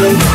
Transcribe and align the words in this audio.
châu 0.00 0.08
Á 0.08 0.29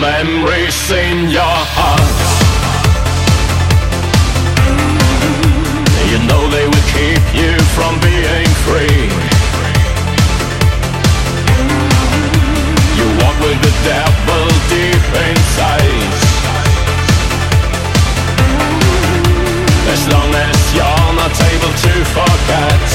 memories 0.00 0.90
in 0.90 1.30
your 1.30 1.56
heart. 1.76 2.18
You 6.10 6.18
know 6.28 6.42
they 6.48 6.66
will 6.66 6.88
keep 6.96 7.24
you 7.40 7.52
from 7.76 7.92
being 8.00 8.50
free. 8.64 9.08
You 12.98 13.06
walk 13.20 13.36
with 13.40 13.58
the 13.66 13.74
devil 13.84 14.44
deep 14.72 15.06
inside. 15.28 16.12
As 19.94 20.02
long 20.12 20.30
as 20.34 20.58
you're 20.76 21.12
not 21.20 21.34
able 21.52 21.74
to 21.84 21.94
forget. 22.16 22.85